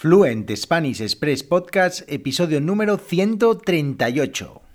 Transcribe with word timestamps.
Fluent 0.00 0.50
Spanish 0.56 1.02
Express 1.02 1.42
Podcast, 1.42 2.10
episodio 2.10 2.58
número 2.58 2.96
138. 2.96 4.69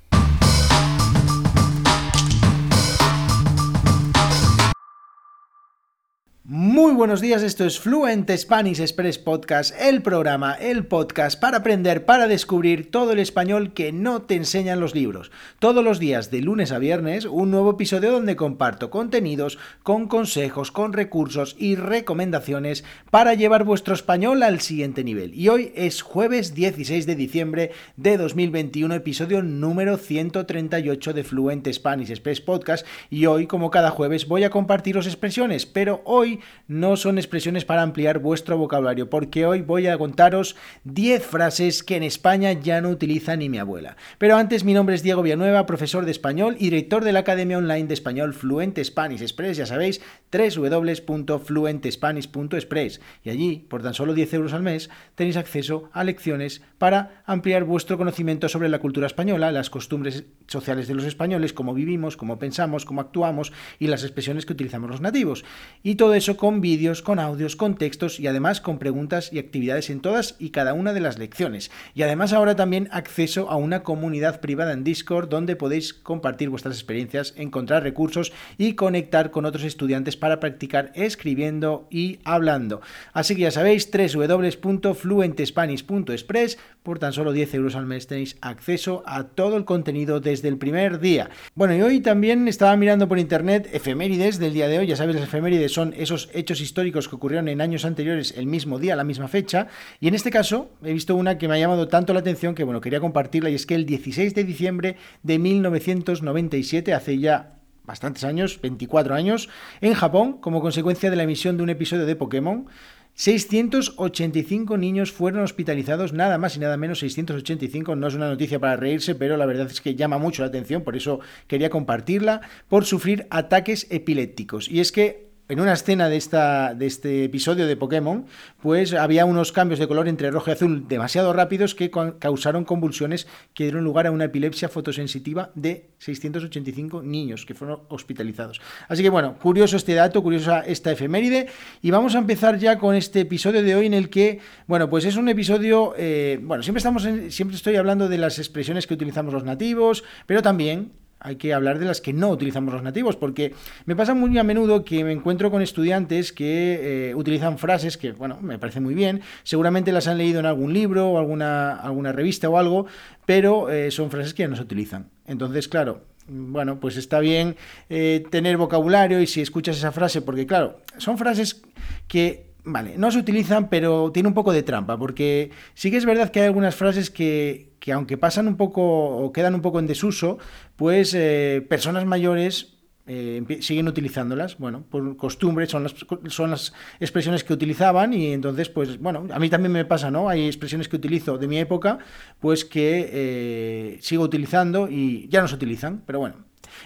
Muy 6.76 6.94
buenos 6.94 7.22
días, 7.22 7.42
esto 7.42 7.64
es 7.64 7.80
Fluent 7.80 8.30
Spanish 8.30 8.82
Express 8.82 9.18
Podcast, 9.18 9.74
el 9.80 10.02
programa, 10.02 10.56
el 10.56 10.86
podcast 10.86 11.40
para 11.40 11.60
aprender, 11.60 12.04
para 12.04 12.28
descubrir 12.28 12.92
todo 12.92 13.14
el 13.14 13.20
español 13.20 13.72
que 13.72 13.94
no 13.94 14.24
te 14.24 14.36
enseñan 14.36 14.82
los 14.82 14.94
libros. 14.94 15.32
Todos 15.60 15.86
los 15.86 16.00
días, 16.00 16.32
de 16.32 16.42
lunes 16.42 16.74
a 16.74 16.78
viernes, 16.78 17.24
un 17.24 17.50
nuevo 17.50 17.72
episodio 17.72 18.12
donde 18.12 18.36
comparto 18.36 18.90
contenidos 18.90 19.58
con 19.84 20.10
consejos, 20.10 20.74
con 20.74 20.92
recursos 20.92 21.56
y 21.58 21.76
recomendaciones 21.76 22.84
para 23.10 23.36
llevar 23.36 23.64
vuestro 23.64 23.94
español 23.94 24.44
al 24.44 24.60
siguiente 24.60 25.06
nivel. 25.06 25.34
Y 25.34 25.48
hoy 25.48 25.72
es 25.76 26.02
jueves 26.02 26.56
16 26.56 27.06
de 27.06 27.16
diciembre 27.16 27.72
de 27.96 28.18
2021, 28.18 28.96
episodio 28.96 29.42
número 29.42 29.96
138 29.96 31.14
de 31.14 31.24
Fluent 31.24 31.72
Spanish 31.72 32.10
Express 32.10 32.42
Podcast. 32.42 32.86
Y 33.10 33.28
hoy, 33.28 33.48
como 33.48 33.72
cada 33.72 33.92
jueves, 33.92 34.28
voy 34.28 34.44
a 34.44 34.50
compartiros 34.50 35.08
expresiones, 35.08 35.66
pero 35.66 36.02
hoy 36.04 36.42
no 36.68 36.98
son 36.98 37.18
expresiones 37.18 37.66
para 37.66 37.82
ampliar 37.82 38.20
vuestro 38.20 38.58
vocabulario, 38.58 39.10
porque 39.10 39.46
hoy 39.46 39.62
voy 39.62 39.88
a 39.88 39.98
contaros 39.98 40.56
10 40.84 41.24
frases 41.24 41.84
que 41.84 41.96
en 41.96 42.04
España 42.04 42.52
ya 42.54 42.82
no 42.82 42.90
utiliza 42.90 43.36
ni 43.36 43.50
mi 43.50 43.58
abuela. 43.58 43.98
Pero 44.18 44.38
antes, 44.38 44.64
mi 44.64 44.74
nombre 44.74 44.96
es 44.96 45.04
Diego 45.04 45.22
Villanueva, 45.22 45.66
profesor 45.66 46.06
de 46.06 46.12
español 46.12 46.56
y 46.60 46.66
director 46.66 47.04
de 47.04 47.12
la 47.14 47.20
Academia 47.20 47.58
Online 47.58 47.88
de 47.88 47.94
Español 47.94 48.34
Fluent 48.34 48.80
Spanish 48.84 49.22
Express, 49.22 49.58
ya 49.58 49.66
sabéis, 49.66 50.02
www.fluentespanish.express. 50.32 53.02
Y 53.24 53.30
allí, 53.30 53.66
por 53.70 53.84
tan 53.84 53.94
solo 53.94 54.14
10 54.14 54.34
euros 54.34 54.54
al 54.54 54.64
mes, 54.64 54.90
tenéis 55.16 55.38
acceso 55.38 55.90
a 55.94 56.04
lecciones 56.04 56.62
para 56.86 57.24
ampliar 57.26 57.64
vuestro 57.64 57.98
conocimiento 57.98 58.48
sobre 58.48 58.70
la 58.70 58.78
cultura 58.78 59.08
española, 59.08 59.52
las 59.52 59.72
costumbres 59.72 60.26
sociales 60.46 60.88
de 60.88 60.94
los 60.94 61.06
españoles, 61.06 61.52
cómo 61.52 61.74
vivimos, 61.74 62.16
cómo 62.16 62.38
pensamos, 62.38 62.86
cómo 62.86 63.02
actuamos 63.02 63.52
y 63.80 63.88
las 63.88 64.04
expresiones 64.04 64.46
que 64.46 64.54
utilizamos 64.54 64.92
los 64.92 65.02
nativos. 65.02 65.46
Y 65.82 65.96
todo 65.96 66.14
eso 66.14 66.38
con 66.38 66.62
vídeos, 66.62 67.02
con 67.02 67.18
audios, 67.18 67.56
con 67.56 67.74
textos 67.74 68.20
y 68.20 68.28
además 68.28 68.62
con 68.62 68.78
preguntas 68.78 69.34
y 69.34 69.40
actividades 69.40 69.90
en 69.90 70.00
todas 70.00 70.36
y 70.38 70.52
cada 70.52 70.76
una 70.76 70.94
de 70.94 71.00
las 71.00 71.18
lecciones. 71.18 71.72
Y 71.96 72.04
además 72.04 72.34
ahora 72.34 72.56
también 72.56 72.88
acceso 72.92 73.50
a 73.50 73.56
una 73.56 73.82
comunidad 73.82 74.40
privada 74.40 74.72
en 74.72 74.84
Discord 74.84 75.28
donde 75.28 75.56
podéis 75.56 75.92
compartir 75.92 76.50
vuestras 76.50 76.76
experiencias, 76.76 77.34
encontrar 77.36 77.82
recursos 77.82 78.32
y 78.60 78.74
conectar 78.74 79.32
con 79.32 79.46
otros 79.46 79.64
estudiantes 79.64 80.18
para 80.18 80.40
practicar 80.40 80.92
escribiendo 80.94 81.88
y 81.90 82.20
hablando. 82.26 82.82
Así 83.12 83.36
que 83.36 83.42
ya 83.42 83.50
sabéis, 83.50 83.90
www.fluentespanish.express 83.92 86.60
por 86.84 87.00
tan 87.00 87.14
solo 87.14 87.32
10 87.32 87.54
euros 87.56 87.76
al 87.76 87.86
mes 87.86 88.08
tenéis 88.08 88.38
acceso 88.42 89.04
a 89.06 89.24
todo 89.24 89.58
el 89.58 89.66
contenido 89.66 90.20
desde 90.20 90.48
el 90.48 90.58
primer 90.58 91.00
día. 91.00 91.30
Bueno, 91.56 91.76
y 91.76 91.82
hoy 91.82 92.00
también 92.00 92.48
estaba 92.48 92.76
mirando 92.76 93.08
por 93.08 93.20
internet 93.20 93.70
efemérides 93.74 94.40
del 94.40 94.54
día 94.54 94.68
de 94.68 94.80
hoy. 94.80 94.88
Ya 94.88 94.96
sabéis, 94.96 95.16
las 95.16 95.28
efemérides 95.28 95.74
son 95.74 95.94
esos 95.98 96.30
hechos 96.34 96.62
históricos 96.62 97.08
que 97.08 97.16
ocurrieron 97.16 97.48
en 97.48 97.62
años 97.62 97.86
anteriores 97.86 98.36
el 98.38 98.46
mismo 98.46 98.80
día, 98.80 98.96
la 98.96 99.04
misma 99.04 99.28
fecha. 99.28 99.68
Y 100.00 100.08
en 100.08 100.16
este 100.16 100.32
caso 100.32 100.70
he 100.84 100.94
visto 100.94 101.16
una 101.16 101.38
que 101.38 101.48
me 101.48 101.56
ha 101.56 101.60
llamado 101.60 101.88
tanto 101.88 102.14
la 102.14 102.20
atención 102.20 102.56
que 102.56 102.64
bueno, 102.64 102.82
quería 102.82 103.00
compartirla 103.00 103.50
y 103.50 103.56
es 103.56 103.66
que 103.66 103.76
el 103.76 103.86
16 103.86 104.36
de 104.36 104.44
diciembre 104.44 104.98
de 105.24 105.40
1997, 105.40 106.94
hace 106.94 107.18
ya 107.18 107.56
bastantes 107.86 108.24
años, 108.24 108.60
24 108.62 109.16
años, 109.16 109.50
en 109.82 109.94
Japón, 109.94 110.40
como 110.40 110.62
consecuencia 110.62 111.10
de 111.10 111.16
la 111.16 111.24
emisión 111.24 111.58
de 111.58 111.64
un 111.64 111.70
episodio 111.70 112.06
de 112.06 112.16
Pokémon, 112.16 112.68
685 113.16 114.78
niños 114.78 115.14
fueron 115.14 115.42
hospitalizados, 115.42 116.12
nada 116.12 116.38
más 116.38 116.58
y 116.58 116.60
nada 116.60 116.76
menos 116.76 117.00
685, 117.00 117.96
no 117.96 118.08
es 118.08 118.14
una 118.14 118.28
noticia 118.28 118.60
para 118.60 118.76
reírse, 118.76 119.16
pero 119.16 119.38
la 119.38 119.46
verdad 119.46 119.68
es 119.68 119.80
que 119.80 119.96
llama 119.96 120.18
mucho 120.18 120.42
la 120.42 120.50
atención, 120.50 120.84
por 120.84 120.98
eso 120.98 121.22
quería 121.48 121.70
compartirla, 121.70 122.42
por 122.68 122.84
sufrir 122.84 123.26
ataques 123.30 123.88
epilépticos. 123.90 124.70
Y 124.70 124.82
es 124.82 124.92
que 124.92 125.30
en 125.48 125.60
una 125.60 125.74
escena 125.74 126.10
de, 126.10 126.18
este 126.18 127.24
episodio 127.24 127.68
de 127.68 127.78
Pokémon, 127.78 128.26
pues 128.62 128.94
había 128.94 129.26
unos 129.26 129.52
cambios 129.52 129.80
de 129.80 129.88
color 129.88 130.08
entre 130.08 130.32
rojo 130.32 130.50
y 130.50 130.54
azul 130.54 130.88
demasiado 130.88 131.34
rápidos 131.34 131.76
que 131.76 131.92
causaron 132.20 132.66
convulsiones 132.66 133.28
que 133.54 133.66
dieron 133.66 133.84
lugar 133.84 134.08
a 134.08 134.12
una 134.12 134.26
epilepsia 134.26 134.70
fotosensitiva 134.70 135.52
de 135.54 135.92
685 136.00 137.04
niños 137.04 137.46
que 137.46 137.54
fueron 137.54 137.82
hospitalizados. 137.90 138.60
Así 138.88 139.04
que 139.04 139.10
bueno, 139.10 139.38
curioso 139.38 139.78
este 139.78 139.94
dato, 139.94 140.24
curiosa 140.24 140.62
esta 140.62 140.92
efeméride, 140.92 141.48
y 141.82 141.92
vamos 141.92 142.16
a 142.16 142.18
empezar 142.18 142.58
ya 142.58 142.80
con 142.80 142.96
este 142.96 143.22
episodio 143.22 143.62
de 143.62 143.76
hoy 143.76 143.86
en 143.86 143.94
el 143.94 144.10
que, 144.10 144.40
bueno, 144.66 144.90
pues 144.90 145.06
es 145.06 145.16
un 145.16 145.30
episodio, 145.30 145.94
eh, 145.98 146.40
bueno, 146.42 146.64
siempre, 146.64 146.80
estamos 146.80 147.08
siempre 147.30 147.56
estoy 147.56 147.76
hablando 147.76 148.10
de 148.10 148.18
las 148.18 148.40
expresiones 148.40 148.88
que 148.88 148.96
utilizamos 148.96 149.34
los 149.34 149.44
nativos, 149.44 150.04
pero 150.26 150.42
también 150.42 151.05
hay 151.26 151.38
que 151.38 151.54
hablar 151.54 151.80
de 151.80 151.86
las 151.86 152.02
que 152.02 152.14
no 152.14 152.30
utilizamos 152.30 152.74
los 152.74 152.84
nativos, 152.84 153.16
porque 153.16 153.54
me 153.86 153.96
pasa 153.96 154.14
muy 154.14 154.38
a 154.38 154.44
menudo 154.44 154.86
que 154.86 155.04
me 155.04 155.12
encuentro 155.12 155.50
con 155.50 155.62
estudiantes 155.62 156.32
que 156.32 157.10
eh, 157.10 157.16
utilizan 157.16 157.58
frases 157.58 157.98
que, 157.98 158.12
bueno, 158.12 158.38
me 158.42 158.60
parece 158.60 158.80
muy 158.80 158.94
bien, 158.94 159.22
seguramente 159.44 159.92
las 159.92 160.08
han 160.08 160.20
leído 160.20 160.40
en 160.40 160.46
algún 160.46 160.72
libro 160.72 161.10
o 161.10 161.18
alguna, 161.18 161.76
alguna 161.76 162.12
revista 162.12 162.48
o 162.48 162.58
algo, 162.58 162.86
pero 163.26 163.72
eh, 163.72 163.90
son 163.90 164.12
frases 164.12 164.36
que 164.36 164.44
ya 164.44 164.48
no 164.48 164.56
se 164.56 164.62
utilizan. 164.62 165.10
Entonces, 165.26 165.68
claro, 165.68 166.04
bueno, 166.28 166.80
pues 166.80 166.96
está 166.96 167.20
bien 167.20 167.56
eh, 167.90 168.24
tener 168.30 168.58
vocabulario 168.58 169.20
y 169.20 169.28
si 169.28 169.42
escuchas 169.42 169.78
esa 169.78 169.92
frase, 169.92 170.22
porque 170.22 170.46
claro, 170.46 170.80
son 170.98 171.18
frases 171.18 171.64
que 172.08 172.46
Vale, 172.68 172.98
no 172.98 173.12
se 173.12 173.20
utilizan, 173.20 173.70
pero 173.70 174.12
tiene 174.12 174.28
un 174.28 174.34
poco 174.34 174.52
de 174.52 174.64
trampa, 174.64 174.98
porque 174.98 175.52
sí 175.76 175.92
que 175.92 175.98
es 175.98 176.06
verdad 176.06 176.32
que 176.32 176.40
hay 176.40 176.48
algunas 176.48 176.76
frases 176.76 177.12
que, 177.12 177.76
que 177.80 177.94
aunque 177.94 178.18
pasan 178.18 178.48
un 178.48 178.58
poco 178.58 178.82
o 178.84 179.32
quedan 179.32 179.54
un 179.54 179.62
poco 179.62 179.78
en 179.78 179.86
desuso, 179.86 180.40
pues 180.76 181.14
eh, 181.14 181.64
personas 181.70 182.06
mayores 182.06 182.76
eh, 183.06 183.60
siguen 183.62 183.88
utilizándolas, 183.88 184.58
bueno, 184.58 184.84
por 184.90 185.16
costumbre, 185.16 185.68
son 185.68 185.84
las, 185.84 185.94
son 186.30 186.50
las 186.50 186.74
expresiones 187.00 187.44
que 187.44 187.54
utilizaban 187.54 188.14
y 188.14 188.34
entonces, 188.34 188.70
pues 188.70 188.98
bueno, 188.98 189.28
a 189.32 189.38
mí 189.38 189.48
también 189.48 189.72
me 189.72 189.86
pasa, 189.86 190.10
¿no? 190.10 190.28
Hay 190.28 190.48
expresiones 190.48 190.90
que 190.90 190.96
utilizo 190.96 191.38
de 191.38 191.48
mi 191.48 191.60
época, 191.60 192.00
pues 192.40 192.66
que 192.66 193.10
eh, 193.14 193.98
sigo 194.02 194.24
utilizando 194.24 194.90
y 194.90 195.28
ya 195.30 195.42
no 195.42 195.48
se 195.48 195.54
utilizan, 195.54 196.02
pero 196.08 196.18
bueno, 196.18 196.38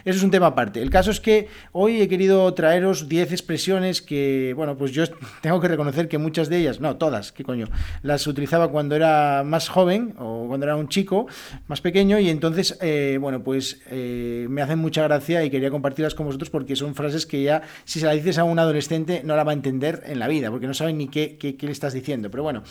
eso 0.06 0.18
es 0.18 0.24
un 0.24 0.32
tema 0.32 0.48
aparte. 0.48 0.82
El 0.82 0.90
caso 0.90 1.12
es 1.12 1.20
que 1.20 1.48
hoy 1.72 2.02
he 2.02 2.08
querido 2.08 2.54
traeros 2.54 3.10
10 3.10 3.32
expresiones 3.32 4.02
que, 4.02 4.54
bueno, 4.56 4.78
pues 4.78 4.92
yo 4.92 5.04
tengo 5.42 5.60
que 5.60 5.68
reconocer 5.68 6.08
que 6.08 6.18
muchas 6.18 6.50
de 6.50 6.58
ellas, 6.58 6.80
no, 6.80 6.98
todas, 6.98 7.32
qué 7.32 7.44
coño, 7.44 7.68
las 8.02 8.28
utilizaba 8.28 8.70
cuando 8.70 8.96
era 8.96 9.44
más 9.46 9.70
joven 9.70 10.14
o 10.18 10.46
cuando 10.48 10.66
era 10.66 10.76
un 10.76 10.90
chico 10.90 11.28
más 11.68 11.82
pequeño 11.82 12.20
y 12.20 12.30
entonces, 12.30 12.78
eh, 12.82 13.18
bueno, 13.20 13.44
pues 13.44 13.82
eh, 13.90 14.48
me 14.50 14.62
hacen 14.62 14.80
mucha 14.80 15.04
gracia 15.04 15.44
y 15.44 15.50
quería 15.50 15.70
compartirlas 15.70 16.16
con 16.16 16.26
vosotros 16.26 16.50
porque 16.50 16.76
son 16.76 16.96
frases 16.96 17.26
que 17.26 17.44
ya, 17.44 17.62
si 17.86 18.00
se 18.00 18.06
las 18.06 18.16
dices 18.16 18.38
a 18.38 18.44
un 18.44 18.60
adolescente, 18.60 19.22
no 19.24 19.36
la 19.36 19.44
va 19.44 19.52
a 19.52 19.56
entender 19.56 20.04
en 20.06 20.20
la 20.20 20.28
vida 20.28 20.50
porque 20.50 20.68
no 20.68 20.74
saben 20.74 20.98
ni 20.98 21.08
qué, 21.08 21.38
qué, 21.38 21.56
qué 21.56 21.66
le 21.66 21.72
estás 21.72 21.94
diciendo. 21.94 22.30
Pero 22.32 22.44
bueno, 22.44 22.64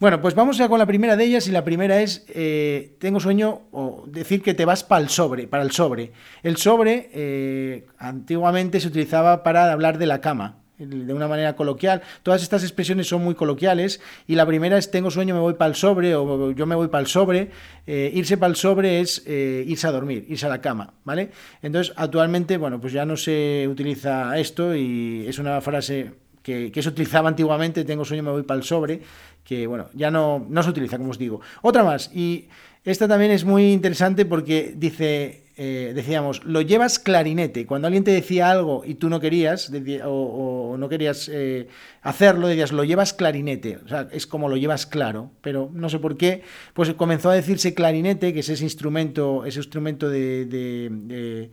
bueno, 0.00 0.22
pues 0.22 0.34
vamos 0.34 0.56
ya 0.56 0.66
con 0.66 0.78
la 0.78 0.86
primera 0.86 1.14
de 1.14 1.24
ellas 1.24 1.46
y 1.46 1.50
la 1.50 1.62
primera 1.62 2.00
es, 2.00 2.24
eh, 2.30 2.96
tengo 2.98 3.20
sueño, 3.20 3.60
o 3.70 4.04
decir 4.06 4.40
que 4.40 4.54
te 4.54 4.64
vas 4.64 4.82
para 4.82 5.02
el 5.02 5.10
sobre, 5.10 5.46
para 5.46 5.62
el 5.62 5.72
sobre. 5.72 6.12
El 6.42 6.56
sobre 6.56 7.10
eh, 7.12 7.86
antiguamente 7.98 8.80
se 8.80 8.88
utilizaba 8.88 9.42
para 9.42 9.70
hablar 9.70 9.98
de 9.98 10.06
la 10.06 10.22
cama, 10.22 10.62
de 10.78 11.12
una 11.12 11.28
manera 11.28 11.54
coloquial. 11.54 12.00
Todas 12.22 12.42
estas 12.42 12.62
expresiones 12.62 13.08
son 13.08 13.22
muy 13.22 13.34
coloquiales 13.34 14.00
y 14.26 14.36
la 14.36 14.46
primera 14.46 14.78
es 14.78 14.90
tengo 14.90 15.10
sueño, 15.10 15.34
me 15.34 15.40
voy 15.40 15.52
para 15.52 15.68
el 15.68 15.74
sobre 15.74 16.14
o 16.14 16.50
yo 16.52 16.64
me 16.64 16.76
voy 16.76 16.88
para 16.88 17.02
el 17.02 17.06
sobre. 17.06 17.50
Eh, 17.86 18.10
irse 18.14 18.38
para 18.38 18.48
el 18.48 18.56
sobre 18.56 19.00
es 19.00 19.22
irse 19.26 19.86
a 19.86 19.92
dormir, 19.92 20.24
irse 20.30 20.46
a 20.46 20.48
la 20.48 20.62
cama, 20.62 20.94
¿vale? 21.04 21.30
Entonces, 21.60 21.92
actualmente, 21.94 22.56
bueno, 22.56 22.80
pues 22.80 22.94
ya 22.94 23.04
no 23.04 23.18
se 23.18 23.68
utiliza 23.68 24.38
esto 24.38 24.74
y 24.74 25.26
es 25.28 25.38
una 25.38 25.60
frase 25.60 26.29
que, 26.70 26.82
se 26.82 26.88
utilizaba 26.88 27.28
antiguamente, 27.28 27.84
tengo 27.84 28.04
sueño, 28.04 28.22
me 28.22 28.30
voy 28.30 28.42
para 28.42 28.58
el 28.58 28.64
sobre 28.64 29.00
que 29.44 29.66
bueno, 29.66 29.88
ya 29.94 30.10
no, 30.10 30.46
no 30.48 30.62
se 30.62 30.70
utiliza, 30.70 30.96
como 30.98 31.10
os 31.10 31.18
digo. 31.18 31.40
Otra 31.62 31.82
más, 31.82 32.10
y 32.14 32.48
esta 32.84 33.08
también 33.08 33.30
es 33.30 33.44
muy 33.44 33.72
interesante 33.72 34.24
porque 34.24 34.72
dice, 34.76 35.44
eh, 35.56 35.92
decíamos, 35.94 36.44
lo 36.44 36.62
llevas 36.62 36.98
clarinete. 36.98 37.66
Cuando 37.66 37.86
alguien 37.86 38.04
te 38.04 38.12
decía 38.12 38.50
algo 38.50 38.82
y 38.84 38.94
tú 38.94 39.10
no 39.10 39.20
querías, 39.20 39.70
o, 40.04 40.76
no 40.78 40.88
querías 40.88 41.28
eh, 41.30 41.68
hacerlo, 42.00 42.48
decías, 42.48 42.72
lo 42.72 42.84
llevas 42.84 43.12
clarinete. 43.12 43.78
O 43.84 43.88
sea, 43.88 44.08
es 44.12 44.26
como 44.26 44.48
lo 44.48 44.56
llevas 44.56 44.86
claro, 44.86 45.30
pero 45.42 45.68
no 45.74 45.90
sé 45.90 45.98
por 45.98 46.16
qué, 46.16 46.42
pues 46.72 46.94
comenzó 46.94 47.28
a 47.28 47.34
decirse 47.34 47.74
clarinete, 47.74 48.32
que 48.32 48.40
es 48.40 48.48
ese 48.48 48.64
instrumento, 48.64 49.44
ese 49.44 49.58
instrumento 49.58 50.08
de 50.08 51.50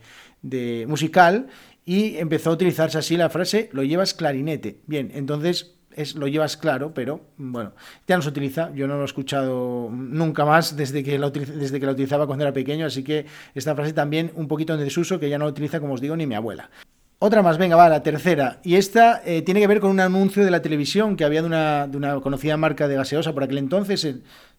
musical, 0.86 1.48
y 1.88 2.18
empezó 2.18 2.50
a 2.50 2.52
utilizarse 2.52 2.98
así 2.98 3.16
la 3.16 3.30
frase, 3.30 3.70
lo 3.72 3.82
llevas 3.82 4.12
clarinete. 4.12 4.82
Bien, 4.86 5.10
entonces 5.14 5.76
es, 5.96 6.16
lo 6.16 6.28
llevas 6.28 6.58
claro, 6.58 6.92
pero 6.92 7.22
bueno, 7.38 7.72
ya 8.06 8.14
no 8.14 8.20
se 8.20 8.28
utiliza. 8.28 8.70
Yo 8.74 8.86
no 8.86 8.96
lo 8.96 9.02
he 9.02 9.04
escuchado 9.06 9.88
nunca 9.90 10.44
más 10.44 10.76
desde 10.76 11.02
que, 11.02 11.18
la, 11.18 11.30
desde 11.30 11.80
que 11.80 11.86
la 11.86 11.92
utilizaba 11.92 12.26
cuando 12.26 12.44
era 12.44 12.52
pequeño, 12.52 12.84
así 12.84 13.02
que 13.02 13.24
esta 13.54 13.74
frase 13.74 13.94
también 13.94 14.32
un 14.34 14.48
poquito 14.48 14.74
en 14.74 14.80
desuso, 14.80 15.18
que 15.18 15.30
ya 15.30 15.38
no 15.38 15.46
la 15.46 15.50
utiliza, 15.50 15.80
como 15.80 15.94
os 15.94 16.02
digo, 16.02 16.14
ni 16.14 16.26
mi 16.26 16.34
abuela. 16.34 16.68
Otra 17.20 17.40
más, 17.40 17.56
venga, 17.56 17.74
va, 17.74 17.88
la 17.88 18.02
tercera. 18.02 18.60
Y 18.62 18.74
esta 18.74 19.22
eh, 19.24 19.40
tiene 19.40 19.60
que 19.60 19.66
ver 19.66 19.80
con 19.80 19.90
un 19.90 20.00
anuncio 20.00 20.44
de 20.44 20.50
la 20.50 20.60
televisión 20.60 21.16
que 21.16 21.24
había 21.24 21.40
de 21.40 21.46
una, 21.46 21.88
de 21.88 21.96
una 21.96 22.20
conocida 22.20 22.58
marca 22.58 22.86
de 22.86 22.96
gaseosa 22.96 23.32
por 23.32 23.44
aquel 23.44 23.56
entonces, 23.56 24.04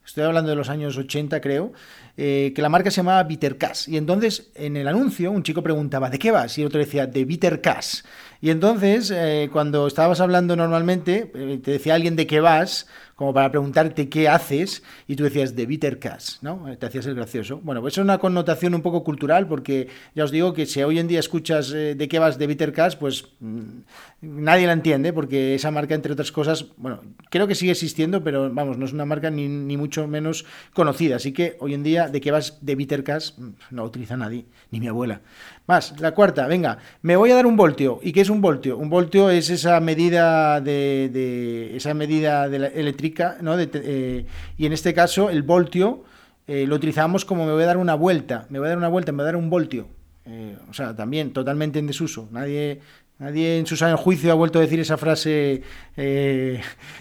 estoy 0.05 0.23
hablando 0.23 0.49
de 0.49 0.55
los 0.55 0.69
años 0.69 0.97
80 0.97 1.39
creo, 1.41 1.71
eh, 2.17 2.51
que 2.55 2.61
la 2.61 2.69
marca 2.69 2.91
se 2.91 2.97
llamaba 2.97 3.23
Bittercast. 3.23 3.87
Y 3.87 3.97
entonces 3.97 4.51
en 4.55 4.77
el 4.77 4.87
anuncio 4.87 5.31
un 5.31 5.43
chico 5.43 5.61
preguntaba, 5.61 6.09
¿de 6.09 6.19
qué 6.19 6.31
vas? 6.31 6.57
Y 6.57 6.61
el 6.61 6.67
otro 6.67 6.79
decía, 6.79 7.07
de 7.07 7.25
Bittercast. 7.25 8.05
Y 8.41 8.49
entonces 8.49 9.11
eh, 9.13 9.49
cuando 9.51 9.87
estabas 9.87 10.19
hablando 10.21 10.55
normalmente, 10.55 11.25
te 11.63 11.71
decía 11.71 11.95
alguien 11.95 12.15
de 12.15 12.25
qué 12.25 12.39
vas, 12.39 12.87
como 13.19 13.33
para 13.33 13.51
preguntarte 13.51 14.07
qué 14.07 14.29
haces, 14.29 14.81
y 15.05 15.17
tú 15.17 15.25
decías 15.25 15.53
de 15.53 15.65
bitter 15.65 15.99
cash, 15.99 16.37
¿no? 16.41 16.73
Te 16.79 16.85
hacías 16.85 17.05
el 17.05 17.15
gracioso. 17.15 17.59
Bueno, 17.61 17.81
pues 17.81 17.95
es 17.95 17.97
una 17.97 18.17
connotación 18.17 18.73
un 18.73 18.81
poco 18.81 19.03
cultural, 19.03 19.45
porque 19.45 19.89
ya 20.15 20.23
os 20.23 20.31
digo 20.31 20.53
que 20.53 20.65
si 20.65 20.81
hoy 20.83 20.99
en 20.99 21.09
día 21.09 21.19
escuchas 21.19 21.73
eh, 21.73 21.95
de 21.95 22.07
qué 22.07 22.17
vas 22.17 22.39
de 22.39 22.47
bitter 22.47 22.71
cash, 22.71 22.95
pues 22.95 23.25
mm, 23.41 23.79
nadie 24.21 24.67
la 24.67 24.71
entiende, 24.71 25.11
porque 25.11 25.55
esa 25.55 25.69
marca, 25.69 25.95
entre 25.95 26.13
otras 26.13 26.31
cosas, 26.31 26.67
bueno, 26.77 27.01
creo 27.29 27.45
que 27.45 27.55
sigue 27.55 27.73
existiendo, 27.73 28.23
pero 28.23 28.49
vamos, 28.53 28.77
no 28.77 28.85
es 28.85 28.93
una 28.93 29.03
marca 29.03 29.29
ni, 29.29 29.49
mucho 29.75 29.88
menos 30.07 30.45
conocida. 30.73 31.15
Así 31.17 31.33
que 31.33 31.57
hoy 31.59 31.73
en 31.73 31.83
día, 31.83 32.07
de 32.07 32.21
qué 32.21 32.31
vas 32.31 32.59
de 32.61 32.75
bitter 32.75 33.03
cash, 33.03 33.31
mm, 33.37 33.49
no 33.71 33.83
utiliza 33.83 34.15
nadie, 34.15 34.45
ni 34.71 34.79
mi 34.79 34.87
abuela. 34.87 35.21
Más, 35.67 35.99
la 35.99 36.11
cuarta, 36.11 36.47
venga, 36.47 36.77
me 37.01 37.15
voy 37.15 37.31
a 37.31 37.35
dar 37.35 37.45
un 37.45 37.57
voltio. 37.57 37.99
¿Y 38.01 38.11
qué 38.11 38.21
es 38.21 38.29
un 38.29 38.41
voltio? 38.41 38.77
Un 38.77 38.89
voltio 38.89 39.29
es 39.29 39.49
esa 39.49 39.79
medida 39.79 40.61
de, 40.61 41.75
esa 41.75 41.93
medida 41.93 42.47
de 42.47 42.59
la 42.59 42.67
electricidad 42.67 42.99
¿no? 43.41 43.55
Eh, 43.57 44.25
y 44.57 44.65
en 44.65 44.73
este 44.73 44.93
caso, 44.93 45.29
el 45.29 45.43
voltio 45.43 46.03
eh, 46.47 46.65
lo 46.67 46.75
utilizamos 46.75 47.25
como 47.25 47.45
me 47.45 47.53
voy 47.53 47.63
a 47.63 47.67
dar 47.67 47.77
una 47.77 47.95
vuelta, 47.95 48.45
me 48.49 48.59
voy 48.59 48.67
a 48.67 48.69
dar 48.69 48.77
una 48.77 48.87
vuelta, 48.87 49.11
me 49.11 49.17
voy 49.17 49.23
a 49.23 49.25
dar 49.25 49.35
un 49.35 49.49
voltio. 49.49 49.87
Eh, 50.25 50.57
o 50.69 50.73
sea, 50.73 50.95
también 50.95 51.31
totalmente 51.33 51.79
en 51.79 51.87
desuso. 51.87 52.27
Nadie, 52.31 52.81
nadie 53.19 53.59
en 53.59 53.65
su 53.67 53.77
sano 53.77 53.97
juicio 53.97 54.31
ha 54.31 54.35
vuelto 54.35 54.59
a 54.59 54.61
decir 54.63 54.79
esa 54.79 54.97
frase 54.97 55.61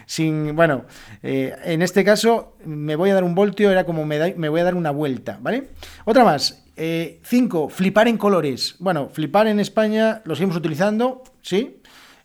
sin. 0.06 0.54
Bueno, 0.54 0.84
en 1.22 1.82
este 1.82 2.04
caso, 2.04 2.56
me 2.64 2.96
voy 2.96 3.10
a 3.10 3.14
dar 3.14 3.24
un 3.24 3.34
voltio, 3.34 3.70
era 3.70 3.84
como 3.84 4.04
me, 4.04 4.34
me 4.34 4.48
voy 4.48 4.60
a 4.60 4.64
dar 4.64 4.74
una 4.74 4.90
vuelta, 4.90 5.38
¿vale? 5.40 5.70
Otra 6.04 6.24
más. 6.24 6.64
cinco, 7.22 7.68
flipar 7.68 8.08
en 8.08 8.18
colores. 8.18 8.76
Bueno, 8.78 9.08
flipar 9.08 9.46
en 9.46 9.60
España 9.60 10.20
lo 10.24 10.34
seguimos 10.34 10.56
utilizando, 10.56 11.22
¿sí? 11.40 11.77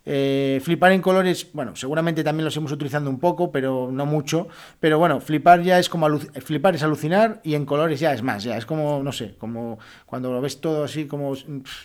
Eh, 0.06 0.60
flipar 0.62 0.92
en 0.92 1.00
colores, 1.00 1.48
bueno, 1.52 1.74
seguramente 1.76 2.22
también 2.22 2.44
los 2.44 2.56
hemos 2.56 2.72
utilizando 2.72 3.08
un 3.08 3.18
poco, 3.18 3.50
pero 3.50 3.90
no 3.90 4.06
mucho. 4.06 4.48
Pero 4.80 4.98
bueno, 4.98 5.20
flipar 5.20 5.62
ya 5.62 5.78
es 5.78 5.88
como 5.88 6.18
flipar 6.18 6.74
es 6.74 6.82
alucinar 6.82 7.40
y 7.42 7.54
en 7.54 7.64
colores 7.64 8.00
ya 8.00 8.12
es 8.12 8.22
más, 8.22 8.44
ya 8.44 8.56
es 8.56 8.66
como, 8.66 9.02
no 9.02 9.12
sé, 9.12 9.36
como 9.38 9.78
cuando 10.06 10.32
lo 10.32 10.40
ves 10.40 10.60
todo 10.60 10.84
así 10.84 11.06
como, 11.06 11.34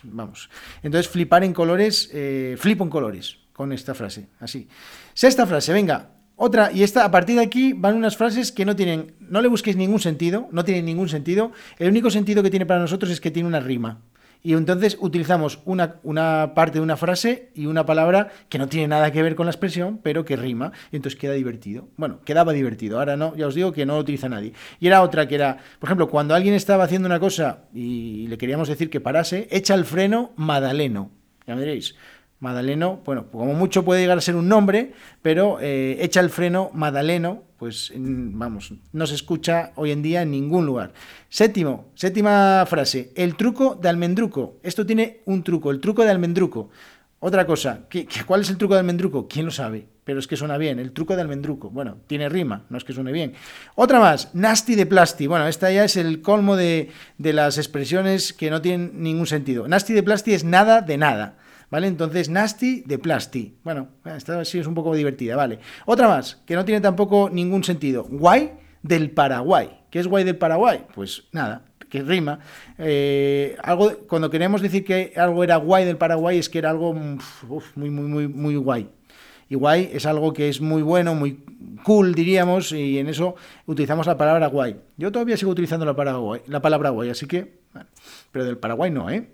vamos. 0.03 0.49
Entonces, 0.83 1.09
flipar 1.09 1.43
en 1.43 1.53
colores, 1.53 2.09
eh, 2.13 2.55
flipo 2.57 2.83
en 2.83 2.89
colores 2.89 3.37
con 3.53 3.71
esta 3.71 3.93
frase, 3.93 4.27
así. 4.39 4.67
Sexta 5.13 5.45
frase, 5.45 5.73
venga, 5.73 6.11
otra, 6.41 6.71
y 6.71 6.83
esta, 6.83 7.03
a 7.03 7.11
partir 7.11 7.35
de 7.35 7.41
aquí 7.41 7.73
van 7.73 7.97
unas 7.97 8.15
frases 8.15 8.53
que 8.53 8.63
no 8.63 8.73
tienen, 8.73 9.13
no 9.19 9.41
le 9.41 9.49
busquéis 9.49 9.75
ningún 9.75 9.99
sentido, 9.99 10.47
no 10.53 10.63
tienen 10.63 10.85
ningún 10.85 11.09
sentido. 11.09 11.51
El 11.77 11.89
único 11.89 12.09
sentido 12.09 12.41
que 12.41 12.49
tiene 12.49 12.65
para 12.65 12.79
nosotros 12.79 13.11
es 13.11 13.19
que 13.19 13.29
tiene 13.29 13.49
una 13.49 13.59
rima. 13.59 13.99
Y 14.41 14.53
entonces 14.53 14.97
utilizamos 15.01 15.59
una, 15.65 15.95
una, 16.03 16.53
parte 16.55 16.79
de 16.79 16.83
una 16.83 16.95
frase 16.95 17.51
y 17.55 17.65
una 17.65 17.85
palabra 17.85 18.29
que 18.47 18.57
no 18.57 18.69
tiene 18.69 18.87
nada 18.87 19.11
que 19.11 19.21
ver 19.21 19.35
con 19.35 19.45
la 19.47 19.51
expresión, 19.51 19.99
pero 20.01 20.23
que 20.23 20.37
rima, 20.37 20.71
y 20.91 20.95
entonces 20.95 21.19
queda 21.19 21.33
divertido. 21.33 21.89
Bueno, 21.97 22.21
quedaba 22.23 22.53
divertido, 22.53 22.99
ahora 22.99 23.17
no, 23.17 23.35
ya 23.35 23.47
os 23.47 23.55
digo 23.55 23.73
que 23.73 23.85
no 23.85 23.95
lo 23.95 23.99
utiliza 23.99 24.29
nadie. 24.29 24.53
Y 24.79 24.87
era 24.87 25.01
otra 25.01 25.27
que 25.27 25.35
era, 25.35 25.57
por 25.79 25.87
ejemplo, 25.87 26.09
cuando 26.09 26.35
alguien 26.35 26.53
estaba 26.53 26.85
haciendo 26.85 27.07
una 27.07 27.19
cosa 27.19 27.65
y 27.73 28.27
le 28.27 28.37
queríamos 28.37 28.69
decir 28.69 28.89
que 28.89 29.01
parase, 29.01 29.47
echa 29.51 29.75
el 29.75 29.83
freno 29.83 30.31
Madaleno. 30.37 31.11
Ya 31.45 31.55
me 31.55 31.63
Madaleno, 32.39 33.01
bueno, 33.05 33.27
como 33.31 33.53
mucho 33.53 33.83
puede 33.83 34.01
llegar 34.01 34.17
a 34.17 34.21
ser 34.21 34.35
un 34.35 34.47
nombre, 34.47 34.93
pero 35.21 35.59
eh, 35.61 35.97
echa 35.99 36.21
el 36.21 36.29
freno 36.29 36.71
Madaleno, 36.73 37.43
pues 37.57 37.91
vamos, 37.95 38.73
no 38.93 39.05
se 39.05 39.15
escucha 39.15 39.73
hoy 39.75 39.91
en 39.91 40.01
día 40.01 40.21
en 40.21 40.31
ningún 40.31 40.65
lugar. 40.65 40.93
Séptimo, 41.27 41.91
séptima 41.95 42.65
frase, 42.65 43.11
el 43.15 43.35
truco 43.35 43.75
de 43.75 43.89
almendruco. 43.89 44.59
Esto 44.63 44.85
tiene 44.85 45.19
un 45.25 45.43
truco, 45.43 45.69
el 45.69 45.81
truco 45.81 46.03
de 46.03 46.11
almendruco. 46.11 46.69
Otra 47.21 47.45
cosa, 47.45 47.81
¿qué, 47.89 48.07
cuál 48.25 48.41
es 48.41 48.49
el 48.49 48.57
truco 48.57 48.75
de 48.75 48.79
almendruco? 48.79 49.27
¿Quién 49.27 49.45
lo 49.45 49.51
sabe? 49.51 49.85
Pero 50.05 50.19
es 50.19 50.27
que 50.27 50.37
suena 50.37 50.57
bien, 50.57 50.79
el 50.79 50.93
truco 50.93 51.17
de 51.17 51.21
almendruco. 51.21 51.69
Bueno, 51.69 51.97
tiene 52.07 52.29
rima, 52.29 52.65
no 52.69 52.77
es 52.77 52.85
que 52.85 52.93
suene 52.93 53.11
bien. 53.11 53.33
Otra 53.75 53.99
más, 53.99 54.33
nasty 54.33 54.75
de 54.75 54.85
plasti. 54.85 55.27
Bueno, 55.27 55.45
esta 55.45 55.69
ya 55.69 55.83
es 55.83 55.97
el 55.97 56.21
colmo 56.21 56.55
de, 56.55 56.89
de 57.17 57.33
las 57.33 57.57
expresiones 57.57 58.31
que 58.31 58.49
no 58.49 58.61
tienen 58.61 59.03
ningún 59.03 59.27
sentido. 59.27 59.67
Nasty 59.67 59.93
de 59.93 60.03
plasti 60.03 60.33
es 60.33 60.45
nada 60.45 60.79
de 60.79 60.97
nada. 60.97 61.35
¿Vale? 61.71 61.87
Entonces, 61.87 62.29
nasty 62.29 62.81
de 62.85 62.97
plasti. 62.97 63.57
Bueno, 63.63 63.89
esta 64.05 64.43
sí 64.43 64.59
es 64.59 64.67
un 64.67 64.73
poco 64.73 64.95
divertida, 64.95 65.35
¿vale? 65.35 65.59
Otra 65.85 66.07
más, 66.07 66.41
que 66.45 66.55
no 66.55 66.65
tiene 66.65 66.81
tampoco 66.81 67.29
ningún 67.29 67.63
sentido. 67.63 68.05
Guay 68.09 68.51
del 68.81 69.11
Paraguay. 69.11 69.69
¿Qué 69.91 69.99
es 69.99 70.07
guay 70.07 70.23
del 70.23 70.37
Paraguay? 70.37 70.85
Pues 70.95 71.25
nada, 71.31 71.63
que 71.89 72.01
rima. 72.01 72.39
Eh, 72.77 73.55
algo, 73.63 73.91
cuando 74.07 74.29
queremos 74.29 74.61
decir 74.61 74.83
que 74.83 75.13
algo 75.15 75.43
era 75.43 75.57
guay 75.57 75.85
del 75.85 75.97
Paraguay 75.97 76.37
es 76.37 76.49
que 76.49 76.59
era 76.59 76.69
algo 76.69 76.93
muy, 76.93 77.89
muy, 77.89 77.89
muy, 77.89 78.27
muy 78.27 78.55
guay. 78.55 78.89
Y 79.49 79.55
guay 79.55 79.89
es 79.93 80.05
algo 80.05 80.31
que 80.31 80.47
es 80.47 80.61
muy 80.61 80.83
bueno, 80.83 81.15
muy 81.15 81.43
cool, 81.83 82.13
diríamos, 82.13 82.71
y 82.71 82.99
en 82.99 83.09
eso 83.09 83.35
utilizamos 83.65 84.05
la 84.05 84.15
palabra 84.15 84.47
guay. 84.47 84.75
Yo 84.97 85.11
todavía 85.11 85.37
sigo 85.37 85.51
utilizando 85.51 85.85
la 85.85 85.95
palabra 85.95 86.19
guay, 86.19 86.41
la 86.45 86.61
palabra 86.61 86.91
guay 86.91 87.09
así 87.09 87.25
que, 87.25 87.59
pero 88.31 88.45
del 88.45 88.57
Paraguay 88.57 88.91
no, 88.91 89.09
¿eh? 89.09 89.27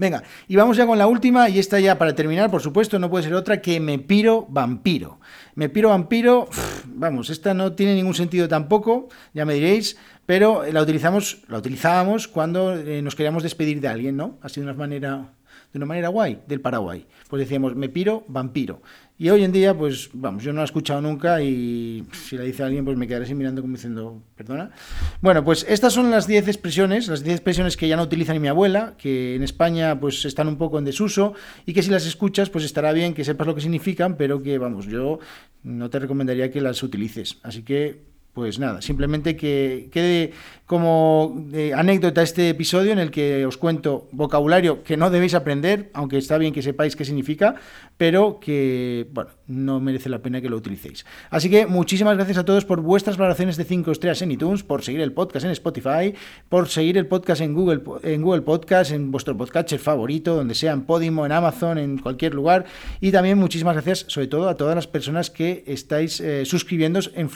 Venga, 0.00 0.22
y 0.48 0.56
vamos 0.56 0.78
ya 0.78 0.86
con 0.86 0.96
la 0.96 1.06
última, 1.06 1.50
y 1.50 1.58
esta 1.58 1.78
ya 1.78 1.98
para 1.98 2.14
terminar, 2.14 2.50
por 2.50 2.62
supuesto, 2.62 2.98
no 2.98 3.10
puede 3.10 3.24
ser 3.24 3.34
otra 3.34 3.60
que 3.60 3.80
Me 3.80 3.98
Piro 3.98 4.46
Vampiro. 4.48 5.20
Me 5.56 5.68
Piro 5.68 5.90
Vampiro, 5.90 6.48
vamos, 6.86 7.28
esta 7.28 7.52
no 7.52 7.74
tiene 7.74 7.94
ningún 7.94 8.14
sentido 8.14 8.48
tampoco, 8.48 9.10
ya 9.34 9.44
me 9.44 9.52
diréis, 9.52 9.98
pero 10.24 10.62
la 10.72 10.80
utilizamos, 10.80 11.42
la 11.48 11.58
utilizábamos 11.58 12.28
cuando 12.28 12.76
eh, 12.76 13.02
nos 13.02 13.14
queríamos 13.14 13.42
despedir 13.42 13.82
de 13.82 13.88
alguien, 13.88 14.16
¿no? 14.16 14.38
Así 14.40 14.60
de 14.60 14.68
una 14.68 14.72
manera 14.72 15.34
de 15.72 15.78
una 15.78 15.86
manera 15.86 16.08
guay 16.08 16.40
del 16.46 16.60
Paraguay. 16.60 17.06
Pues 17.28 17.40
decíamos, 17.40 17.76
me 17.76 17.88
piro, 17.88 18.24
vampiro. 18.28 18.82
Y 19.18 19.28
hoy 19.28 19.44
en 19.44 19.52
día, 19.52 19.76
pues 19.76 20.08
vamos, 20.14 20.42
yo 20.42 20.50
no 20.50 20.56
la 20.56 20.62
he 20.62 20.64
escuchado 20.64 21.02
nunca 21.02 21.42
y 21.42 22.06
si 22.12 22.38
la 22.38 22.42
dice 22.42 22.62
alguien, 22.62 22.86
pues 22.86 22.96
me 22.96 23.06
quedaré 23.06 23.26
así 23.26 23.34
mirando 23.34 23.60
como 23.60 23.74
diciendo, 23.74 24.22
perdona. 24.34 24.70
Bueno, 25.20 25.44
pues 25.44 25.66
estas 25.68 25.92
son 25.92 26.10
las 26.10 26.26
10 26.26 26.48
expresiones, 26.48 27.06
las 27.06 27.22
10 27.22 27.36
expresiones 27.36 27.76
que 27.76 27.86
ya 27.86 27.96
no 27.96 28.02
utiliza 28.02 28.32
ni 28.32 28.38
mi 28.38 28.48
abuela, 28.48 28.94
que 28.96 29.34
en 29.34 29.42
España 29.42 30.00
pues 30.00 30.24
están 30.24 30.48
un 30.48 30.56
poco 30.56 30.78
en 30.78 30.86
desuso 30.86 31.34
y 31.66 31.74
que 31.74 31.82
si 31.82 31.90
las 31.90 32.06
escuchas, 32.06 32.48
pues 32.48 32.64
estará 32.64 32.92
bien 32.92 33.12
que 33.12 33.24
sepas 33.24 33.46
lo 33.46 33.54
que 33.54 33.60
significan, 33.60 34.16
pero 34.16 34.42
que 34.42 34.56
vamos, 34.56 34.86
yo 34.86 35.18
no 35.62 35.90
te 35.90 35.98
recomendaría 35.98 36.50
que 36.50 36.62
las 36.62 36.82
utilices. 36.82 37.38
Así 37.42 37.62
que 37.62 38.09
pues 38.32 38.58
nada, 38.58 38.80
simplemente 38.80 39.36
que 39.36 39.88
quede 39.92 40.32
como 40.66 41.48
eh, 41.52 41.72
anécdota 41.74 42.22
este 42.22 42.48
episodio 42.48 42.92
en 42.92 43.00
el 43.00 43.10
que 43.10 43.44
os 43.44 43.56
cuento 43.56 44.06
vocabulario 44.12 44.84
que 44.84 44.96
no 44.96 45.10
debéis 45.10 45.34
aprender, 45.34 45.90
aunque 45.94 46.16
está 46.16 46.38
bien 46.38 46.52
que 46.52 46.62
sepáis 46.62 46.94
qué 46.94 47.04
significa, 47.04 47.56
pero 47.96 48.38
que, 48.38 49.08
bueno, 49.12 49.30
no 49.48 49.80
merece 49.80 50.08
la 50.08 50.20
pena 50.20 50.40
que 50.40 50.48
lo 50.48 50.56
utilicéis. 50.56 51.04
Así 51.28 51.50
que 51.50 51.66
muchísimas 51.66 52.16
gracias 52.16 52.38
a 52.38 52.44
todos 52.44 52.64
por 52.64 52.80
vuestras 52.82 53.16
valoraciones 53.16 53.56
de 53.56 53.64
5 53.64 53.90
estrellas 53.90 54.22
en 54.22 54.30
iTunes, 54.30 54.62
por 54.62 54.82
seguir 54.82 55.00
el 55.00 55.12
podcast 55.12 55.44
en 55.44 55.50
Spotify, 55.50 56.14
por 56.48 56.68
seguir 56.68 56.96
el 56.98 57.06
podcast 57.08 57.40
en 57.42 57.52
Google, 57.52 57.82
en 58.04 58.22
Google 58.22 58.42
Podcast, 58.42 58.92
en 58.92 59.10
vuestro 59.10 59.36
podcatcher 59.36 59.80
favorito, 59.80 60.36
donde 60.36 60.54
sea, 60.54 60.72
en 60.72 60.82
Podimo, 60.82 61.26
en 61.26 61.32
Amazon, 61.32 61.78
en 61.78 61.98
cualquier 61.98 62.32
lugar. 62.32 62.64
Y 63.00 63.10
también 63.10 63.38
muchísimas 63.38 63.74
gracias, 63.74 64.04
sobre 64.06 64.28
todo, 64.28 64.48
a 64.48 64.54
todas 64.54 64.76
las 64.76 64.86
personas 64.86 65.30
que 65.30 65.64
estáis 65.66 66.20
eh, 66.20 66.44
en 67.14 67.28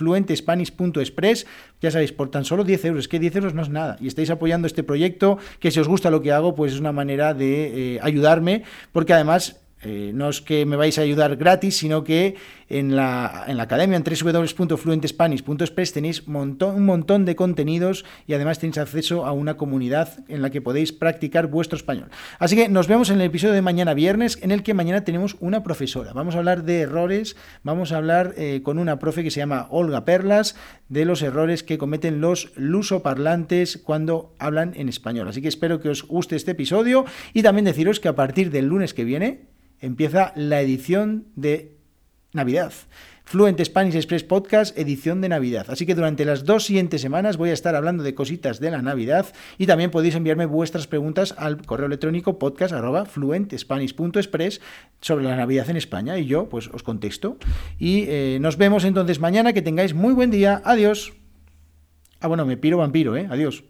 fluentespanish.express. 0.92 1.46
Ya 1.80 1.90
sabéis, 1.90 2.12
por 2.12 2.30
tan 2.30 2.44
solo 2.44 2.64
10 2.64 2.84
euros, 2.86 3.08
que 3.08 3.18
10 3.18 3.36
euros 3.36 3.54
no 3.54 3.62
es 3.62 3.68
nada. 3.68 3.96
Y 4.00 4.06
estáis 4.06 4.30
apoyando 4.30 4.66
este 4.66 4.82
proyecto, 4.82 5.38
que 5.60 5.70
si 5.70 5.80
os 5.80 5.88
gusta 5.88 6.10
lo 6.10 6.22
que 6.22 6.32
hago, 6.32 6.54
pues 6.54 6.72
es 6.72 6.80
una 6.80 6.92
manera 6.92 7.34
de 7.34 7.96
eh, 7.96 8.00
ayudarme, 8.02 8.64
porque 8.92 9.12
además 9.12 9.63
eh, 9.84 10.12
no 10.14 10.28
es 10.28 10.40
que 10.40 10.66
me 10.66 10.76
vais 10.76 10.98
a 10.98 11.02
ayudar 11.02 11.36
gratis, 11.36 11.76
sino 11.76 12.04
que 12.04 12.36
en 12.68 12.96
la, 12.96 13.44
en 13.46 13.56
la 13.56 13.64
academia, 13.64 13.96
en 13.96 14.04
www.fluentespanish.es, 14.04 15.92
tenéis 15.92 16.22
un 16.26 16.86
montón 16.86 17.24
de 17.24 17.36
contenidos 17.36 18.04
y 18.26 18.34
además 18.34 18.58
tenéis 18.58 18.78
acceso 18.78 19.26
a 19.26 19.32
una 19.32 19.56
comunidad 19.56 20.24
en 20.28 20.42
la 20.42 20.50
que 20.50 20.62
podéis 20.62 20.92
practicar 20.92 21.48
vuestro 21.48 21.76
español. 21.76 22.08
Así 22.38 22.56
que 22.56 22.68
nos 22.68 22.88
vemos 22.88 23.10
en 23.10 23.16
el 23.16 23.26
episodio 23.26 23.54
de 23.54 23.62
mañana 23.62 23.94
viernes, 23.94 24.38
en 24.42 24.50
el 24.50 24.62
que 24.62 24.74
mañana 24.74 25.04
tenemos 25.04 25.36
una 25.40 25.62
profesora. 25.62 26.12
Vamos 26.12 26.34
a 26.34 26.38
hablar 26.38 26.64
de 26.64 26.80
errores, 26.80 27.36
vamos 27.62 27.92
a 27.92 27.98
hablar 27.98 28.34
eh, 28.36 28.60
con 28.62 28.78
una 28.78 28.98
profe 28.98 29.22
que 29.22 29.30
se 29.30 29.40
llama 29.40 29.66
Olga 29.70 30.04
Perlas, 30.04 30.56
de 30.88 31.04
los 31.04 31.22
errores 31.22 31.62
que 31.62 31.78
cometen 31.78 32.20
los 32.20 32.52
lusoparlantes 32.56 33.78
cuando 33.78 34.34
hablan 34.38 34.72
en 34.74 34.88
español. 34.88 35.28
Así 35.28 35.42
que 35.42 35.48
espero 35.48 35.80
que 35.80 35.88
os 35.90 36.02
guste 36.02 36.36
este 36.36 36.52
episodio 36.52 37.04
y 37.32 37.42
también 37.42 37.64
deciros 37.64 38.00
que 38.00 38.08
a 38.08 38.14
partir 38.14 38.50
del 38.50 38.66
lunes 38.66 38.94
que 38.94 39.04
viene, 39.04 39.53
empieza 39.84 40.32
la 40.36 40.60
edición 40.60 41.26
de 41.36 41.76
Navidad. 42.32 42.72
Fluent 43.26 43.58
Spanish 43.64 43.96
Express 43.96 44.22
Podcast, 44.22 44.78
edición 44.78 45.22
de 45.22 45.30
Navidad. 45.30 45.64
Así 45.68 45.86
que 45.86 45.94
durante 45.94 46.26
las 46.26 46.44
dos 46.44 46.64
siguientes 46.64 47.00
semanas 47.00 47.38
voy 47.38 47.48
a 47.50 47.54
estar 47.54 47.74
hablando 47.74 48.04
de 48.04 48.14
cositas 48.14 48.60
de 48.60 48.70
la 48.70 48.82
Navidad 48.82 49.26
y 49.56 49.64
también 49.66 49.90
podéis 49.90 50.14
enviarme 50.14 50.44
vuestras 50.44 50.86
preguntas 50.86 51.34
al 51.38 51.64
correo 51.64 51.86
electrónico 51.86 52.38
podcast.fluentspanish.express 52.38 54.60
sobre 55.00 55.24
la 55.24 55.36
Navidad 55.36 55.70
en 55.70 55.78
España 55.78 56.18
y 56.18 56.26
yo 56.26 56.50
pues 56.50 56.68
os 56.68 56.82
contesto. 56.82 57.38
Y 57.78 58.04
eh, 58.08 58.36
nos 58.40 58.58
vemos 58.58 58.84
entonces 58.84 59.20
mañana, 59.20 59.54
que 59.54 59.62
tengáis 59.62 59.94
muy 59.94 60.12
buen 60.12 60.30
día. 60.30 60.60
Adiós. 60.64 61.14
Ah, 62.20 62.28
bueno, 62.28 62.44
me 62.44 62.58
piro 62.58 62.76
vampiro, 62.78 63.16
¿eh? 63.16 63.26
Adiós. 63.30 63.64